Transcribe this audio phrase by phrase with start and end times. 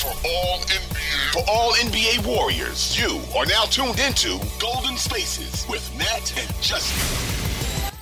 [0.00, 5.94] For all NBA, for all NBA warriors, you are now tuned into Golden Spaces with
[5.98, 7.92] Nat and Justin.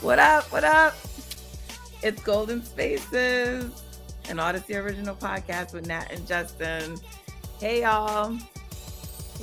[0.00, 0.50] What up?
[0.50, 0.96] What up?
[2.02, 3.82] It's Golden Spaces,
[4.30, 6.96] an Odyssey original podcast with Nat and Justin.
[7.60, 8.38] Hey, y'all.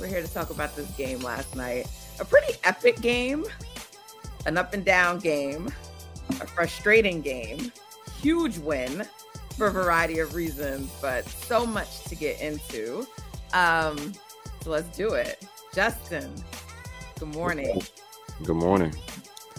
[0.00, 1.86] We're here to talk about this game last night.
[2.18, 3.44] A pretty epic game,
[4.46, 5.68] an up and down game,
[6.40, 7.70] a frustrating game,
[8.20, 9.06] huge win
[9.56, 13.06] for a variety of reasons, but so much to get into.
[13.54, 14.12] Um,
[14.62, 15.46] so let's do it.
[15.74, 16.30] Justin,
[17.18, 17.80] good morning.
[18.44, 18.94] Good morning.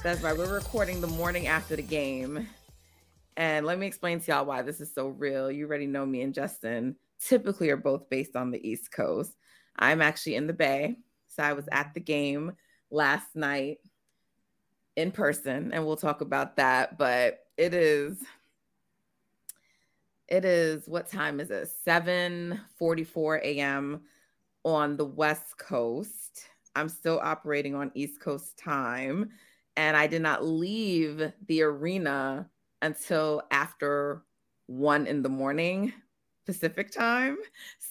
[0.04, 0.38] That's right.
[0.38, 2.48] We're recording the morning after the game.
[3.38, 5.52] And let me explain to y'all why this is so real.
[5.52, 9.36] You already know me and Justin typically are both based on the East Coast.
[9.80, 10.98] I'm actually in the Bay.
[11.28, 12.54] So I was at the game
[12.92, 13.80] last night
[14.96, 16.98] in person, and we'll talk about that.
[16.98, 18.24] But it is
[20.28, 21.70] it is what time is it?
[21.84, 24.02] 7 44 a.m.
[24.66, 26.48] on the West Coast.
[26.76, 29.30] I'm still operating on East Coast time,
[29.76, 32.50] and I did not leave the arena
[32.82, 34.24] until after
[34.68, 35.94] one in the morning
[36.46, 37.38] Pacific time.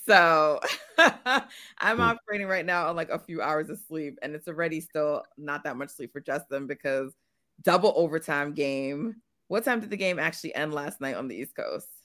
[0.06, 0.60] So
[0.98, 1.42] I'm
[1.96, 2.00] Hmm.
[2.00, 5.64] operating right now on like a few hours of sleep, and it's already still not
[5.64, 7.12] that much sleep for Justin because
[7.62, 9.16] double overtime game.
[9.48, 11.95] What time did the game actually end last night on the East Coast?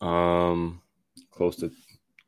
[0.00, 0.80] Um,
[1.30, 1.70] close to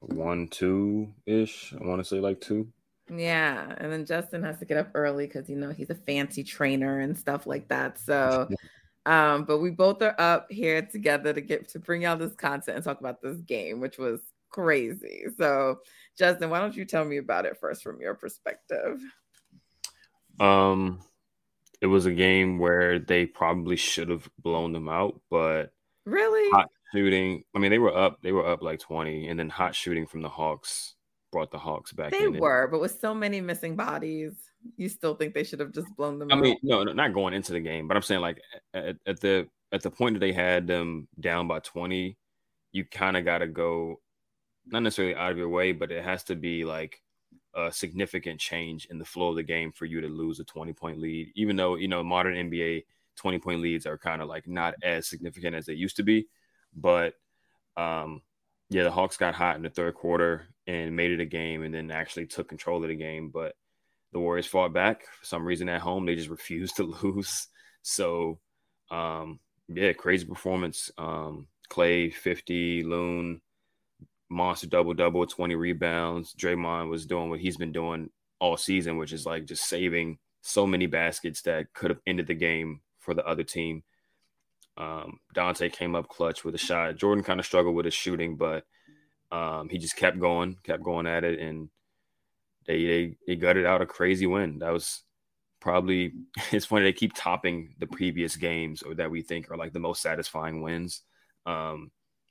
[0.01, 1.75] one, two ish.
[1.81, 2.69] I want to say like two.
[3.15, 6.45] Yeah, and then Justin has to get up early because you know he's a fancy
[6.45, 7.99] trainer and stuff like that.
[7.99, 8.49] So,
[9.07, 12.77] um, but we both are up here together to get to bring y'all this content
[12.77, 14.21] and talk about this game, which was
[14.51, 15.25] crazy.
[15.39, 15.81] So,
[16.19, 19.01] Justin, why don't you tell me about it first from your perspective?
[20.41, 21.01] Um,
[21.81, 25.73] it was a game where they probably should have blown them out, but
[26.05, 26.51] Really?
[26.93, 27.45] Shooting.
[27.55, 28.21] I mean, they were up.
[28.23, 30.95] They were up like twenty, and then hot shooting from the Hawks
[31.33, 34.35] brought the Hawks back They were, but with so many missing bodies,
[34.77, 36.43] you still think they should have just blown them I out?
[36.43, 38.41] mean, no, no, not going into the game, but I'm saying like
[38.75, 42.17] at, at the at the point that they had them down by 20,
[42.73, 44.01] you kind of got to go
[44.67, 47.01] not necessarily out of your way, but it has to be like
[47.55, 50.73] a significant change in the flow of the game for you to lose a 20
[50.75, 51.33] point lead.
[51.35, 52.85] Even though you know modern NBA
[53.17, 56.27] 20 point leads are kind of like not as significant as they used to be,
[56.75, 57.15] but
[57.77, 58.23] um,
[58.71, 61.75] yeah, the Hawks got hot in the third quarter and made it a game, and
[61.75, 63.55] then actually took control of the game, but
[64.13, 66.07] the Warriors fought back for some reason at home.
[66.07, 67.49] They just refused to lose.
[67.83, 68.39] So,
[68.91, 70.91] um, yeah, crazy performance.
[70.99, 73.41] Um, Clay 50, Loon,
[74.29, 76.35] monster double double, 20 rebounds.
[76.35, 80.67] Draymond was doing what he's been doing all season, which is like just saving so
[80.67, 83.83] many baskets that could have ended the game for the other team.
[84.77, 86.97] Um, Dante came up clutch with a shot.
[86.97, 88.65] Jordan kind of struggled with his shooting, but
[89.31, 91.69] um, he just kept going, kept going at it, and
[92.67, 94.59] they they they gutted out a crazy win.
[94.59, 95.03] That was
[95.61, 96.13] probably
[96.53, 99.81] it's funny they keep topping the previous games or that we think are like the
[99.81, 101.03] most satisfying wins.
[101.47, 101.91] Um,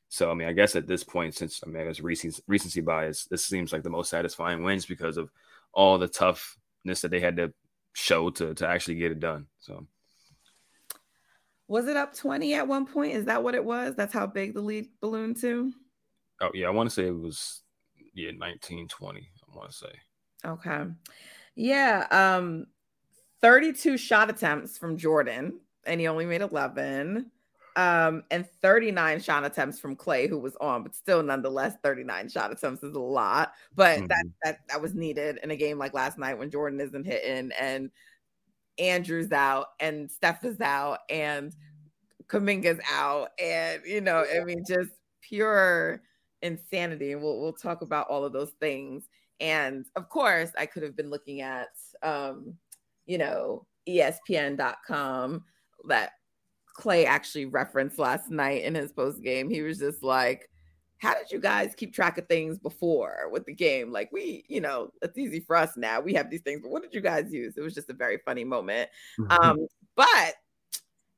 [0.10, 3.26] so I mean, I guess at this point, since I mean, it's recency, recency bias,
[3.26, 5.30] this seems like the most satisfying wins because of
[5.74, 7.54] all the toughness that they had to
[7.94, 9.48] show to to actually get it done.
[9.60, 9.88] So
[11.72, 13.14] was it up 20 at one point?
[13.16, 13.96] Is that what it was?
[13.96, 15.74] That's how big the lead ballooned to?
[16.42, 17.64] oh yeah, I want to say it was
[18.14, 19.30] yeah 1920.
[19.52, 19.94] I want to say
[20.46, 20.86] Okay.
[21.56, 22.08] Yeah.
[22.12, 22.68] Um
[23.42, 27.32] 32 shot attempts from Jordan, and he only made 11.
[27.78, 32.52] Um, and 39 shot attempts from Clay, who was on, but still nonetheless, 39 shot
[32.52, 33.54] attempts is a lot.
[33.76, 34.34] But that Mhm.
[34.44, 37.92] that that was needed in a game like last night when Jordan isn't hitting and
[38.78, 41.56] Andrew's out and Steph is out and
[42.28, 43.30] Kuminga's out.
[43.40, 46.02] And you know, I mean, just pure
[46.42, 47.14] insanity.
[47.14, 49.08] And we'll we'll talk about all of those things.
[49.40, 51.70] And of course, I could have been looking at,
[52.04, 52.56] um,
[53.08, 55.44] you know, ESPN.com
[55.88, 56.12] that
[56.74, 59.50] Clay actually referenced last night in his post game.
[59.50, 60.48] He was just like,
[61.02, 63.92] How did you guys keep track of things before with the game?
[63.92, 66.00] Like, we, you know, it's easy for us now.
[66.00, 67.58] We have these things, but what did you guys use?
[67.58, 68.88] It was just a very funny moment.
[69.32, 69.66] Um,
[69.96, 70.36] but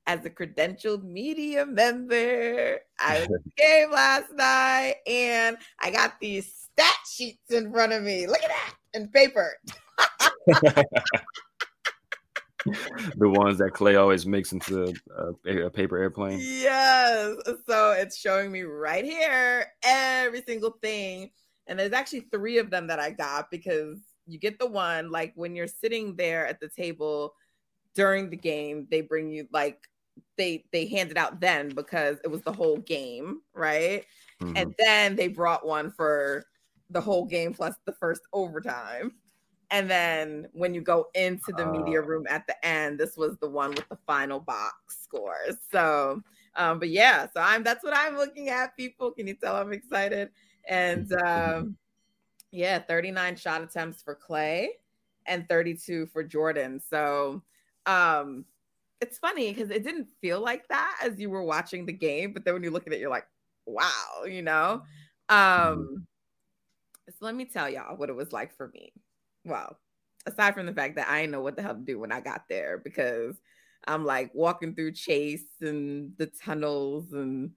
[0.07, 6.13] as a credentialed media member, I was at the game last night and I got
[6.21, 8.25] these stat sheets in front of me.
[8.25, 9.53] Look at that in paper.
[13.17, 14.93] the ones that Clay always makes into
[15.45, 16.39] a, a paper airplane.
[16.41, 17.35] Yes.
[17.67, 21.31] So it's showing me right here every single thing.
[21.67, 25.33] And there's actually three of them that I got because you get the one like
[25.35, 27.33] when you're sitting there at the table
[27.95, 29.79] during the game, they bring you like
[30.37, 34.05] they they handed out then because it was the whole game, right?
[34.41, 34.53] Mhm.
[34.55, 36.45] And then they brought one for
[36.89, 39.13] the whole game plus the first overtime.
[39.73, 42.05] And then when you go into the media Oh.
[42.05, 45.57] room at the end, this was the one with the final box scores.
[45.71, 46.21] So,
[46.55, 48.77] um, but yeah, so I'm that's what I'm looking at.
[48.77, 50.29] People, can you tell I'm excited?
[50.69, 51.77] And um,
[52.51, 54.71] yeah, 39 shot attempts for Clay
[55.25, 56.79] and 32 for Jordan.
[56.89, 57.43] So,
[57.87, 58.45] um,
[59.01, 62.45] it's funny because it didn't feel like that as you were watching the game, but
[62.45, 63.27] then when you look at it, you're like,
[63.65, 64.83] wow, you know.
[65.29, 66.07] Um,
[67.09, 68.93] so let me tell y'all what it was like for me.
[69.45, 69.77] Well,
[70.25, 72.21] aside from the fact that I didn't know what the hell to do when I
[72.21, 73.35] got there because
[73.85, 77.51] I'm like walking through Chase and the tunnels and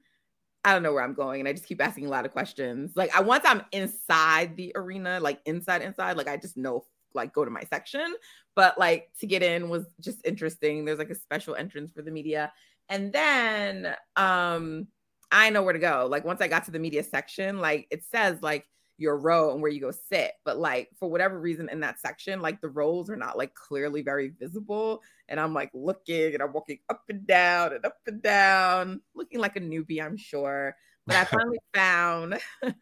[0.64, 2.92] I don't know where I'm going and I just keep asking a lot of questions.
[2.96, 6.84] Like I once I'm inside the arena, like inside inside, like I just know
[7.14, 8.16] like go to my section,
[8.56, 10.84] but like to get in was just interesting.
[10.84, 12.52] There's like a special entrance for the media.
[12.88, 14.88] And then um
[15.30, 16.08] I know where to go.
[16.10, 18.66] Like once I got to the media section, like it says like
[18.98, 20.32] your row and where you go sit.
[20.44, 24.02] But like for whatever reason in that section, like the rows are not like clearly
[24.02, 25.02] very visible.
[25.28, 29.40] And I'm like looking and I'm walking up and down and up and down, looking
[29.40, 30.76] like a newbie, I'm sure.
[31.06, 32.38] But I finally found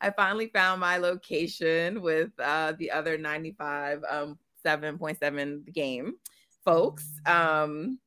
[0.00, 6.14] I finally found my location with uh the other 95 um 7.7 game
[6.64, 7.06] folks.
[7.26, 7.98] Um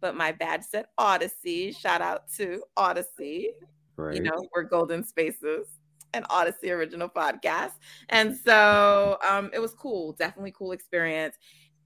[0.00, 1.72] but my bad said Odyssey.
[1.72, 3.54] Shout out to Odyssey
[3.96, 4.14] right.
[4.14, 5.66] you know, we're Golden Spaces,
[6.14, 7.72] an Odyssey original podcast.
[8.08, 11.36] And so um, it was cool, definitely cool experience.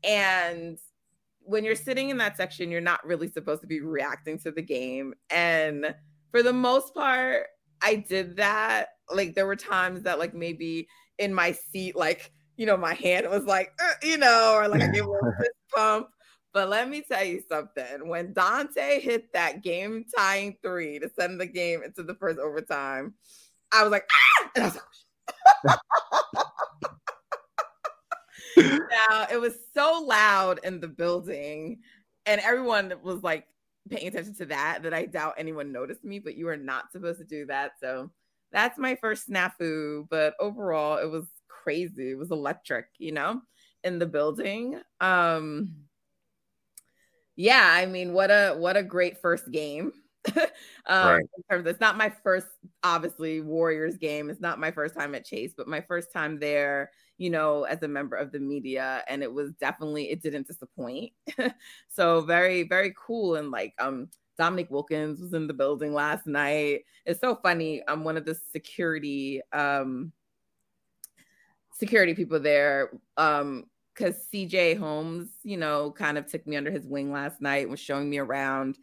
[0.05, 0.78] And
[1.40, 4.62] when you're sitting in that section, you're not really supposed to be reacting to the
[4.62, 5.14] game.
[5.31, 5.94] And
[6.31, 7.46] for the most part,
[7.82, 8.90] I did that.
[9.11, 10.88] Like there were times that like maybe
[11.19, 14.82] in my seat, like, you know, my hand was like, uh, you know, or like
[14.82, 16.08] I gave a little fist pump.
[16.52, 18.08] But let me tell you something.
[18.08, 23.14] When Dante hit that game tying three to send the game into the first overtime,
[23.72, 24.50] I was like, ah!
[24.56, 25.78] And I was like,
[28.58, 31.81] now it was so loud in the building,
[32.26, 33.46] and everyone was like
[33.88, 37.19] paying attention to that that I doubt anyone noticed me, but you are not supposed
[37.19, 37.72] to do that.
[37.81, 38.11] So
[38.52, 40.06] that's my first snafu.
[40.11, 42.11] But overall, it was crazy.
[42.12, 43.40] It was electric, you know,
[43.84, 44.81] in the building.
[45.00, 45.75] Um
[47.37, 49.93] yeah, I mean, what a what a great first game.
[50.87, 51.23] um, Right.
[51.37, 52.49] in terms it's not my first
[52.82, 54.31] obviously Warriors game.
[54.31, 57.82] It's not my first time at Chase, but my first time there, you know, as
[57.82, 61.12] a member of the media, and it was definitely it didn't disappoint.
[61.88, 66.85] so very very cool and like um Dominique Wilkins was in the building last night.
[67.05, 67.82] It's so funny.
[67.87, 70.12] I'm one of the security um
[71.79, 76.87] security people there um because CJ Holmes, you know, kind of took me under his
[76.87, 78.79] wing last night, was showing me around.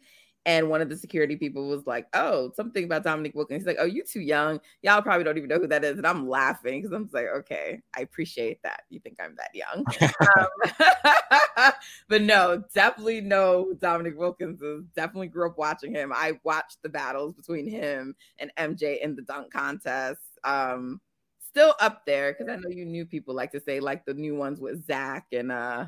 [0.48, 3.60] And one of the security people was like, Oh, something about Dominique Wilkins.
[3.60, 4.58] He's like, Oh, you too young.
[4.80, 5.98] Y'all probably don't even know who that is.
[5.98, 8.84] And I'm laughing because I'm just like, Okay, I appreciate that.
[8.88, 9.84] You think I'm that young.
[11.66, 11.72] um,
[12.08, 14.84] but no, definitely know Dominique Wilkins is.
[14.96, 16.14] Definitely grew up watching him.
[16.14, 20.22] I watched the battles between him and MJ in the dunk contest.
[20.44, 21.02] Um,
[21.46, 24.34] still up there because I know you new people like to say like the new
[24.34, 25.86] ones with Zach and uh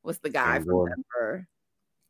[0.00, 1.04] what's the guy Aaron from Gordon.
[1.20, 1.48] Denver?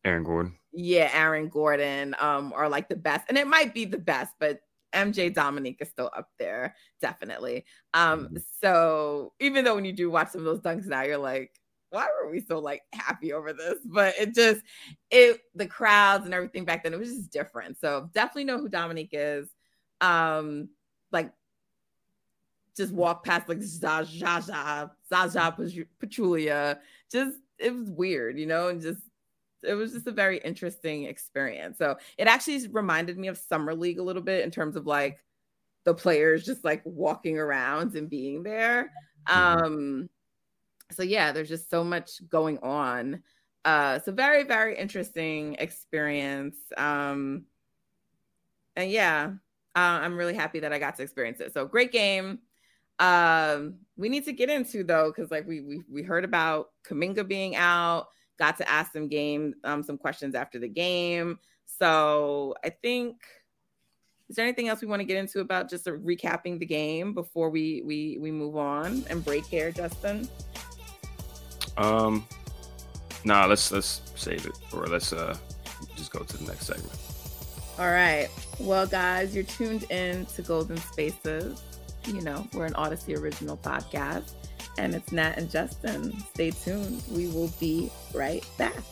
[0.04, 0.58] Aaron Gordon.
[0.76, 4.60] Yeah, Aaron Gordon um are like the best, and it might be the best, but
[4.92, 7.64] MJ Dominique is still up there, definitely.
[7.94, 8.42] Um, Mhm.
[8.62, 11.52] so even though when you do watch some of those dunks now, you're like,
[11.90, 13.78] why were we so like happy over this?
[13.84, 14.62] But it just
[15.10, 17.78] it the crowds and everything back then, it was just different.
[17.80, 19.48] So definitely know who Dominique is.
[20.00, 20.70] Um,
[21.12, 21.32] like
[22.76, 25.54] just walk past like Zaza, Zaza
[26.02, 26.78] Pachulia.
[27.10, 29.00] Just it was weird, you know, and just
[29.64, 31.78] it was just a very interesting experience.
[31.78, 35.18] So it actually reminded me of Summer League a little bit in terms of like
[35.84, 38.92] the players just like walking around and being there.
[39.28, 39.62] Mhm.
[39.62, 40.10] Um
[40.92, 43.22] so yeah, there's just so much going on.
[43.64, 46.56] Uh so very, very interesting experience.
[46.76, 47.44] Um
[48.76, 49.32] and yeah,
[49.76, 51.52] uh, I'm really happy that I got to experience it.
[51.52, 52.40] So great game.
[52.98, 57.26] Um, we need to get into though, because like we, we we heard about Kuminga
[57.26, 61.38] being out, got to ask some game um some questions after the game.
[61.66, 63.16] So I think
[64.28, 67.50] is there anything else we want to get into about just recapping the game before
[67.50, 70.28] we we we move on and break here, Justin?
[71.76, 72.26] Um,
[73.24, 75.36] nah, let's let's save it or let's uh
[75.96, 76.98] just go to the next segment.
[77.78, 78.28] All right.
[78.60, 81.60] Well, guys, you're tuned in to Golden Spaces.
[82.06, 84.32] You know, we're an Odyssey original podcast,
[84.78, 86.16] and it's Nat and Justin.
[86.34, 87.02] Stay tuned.
[87.10, 88.82] We will be right back.